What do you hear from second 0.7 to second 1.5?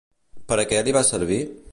què li va servir?